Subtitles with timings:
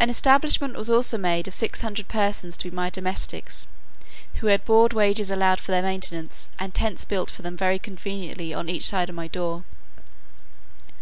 [0.00, 3.66] An establishment was also made of six hundred persons to be my domestics,
[4.36, 8.54] who had board wages allowed for their maintenance, and tents built for them very conveniently
[8.54, 9.64] on each side of my door.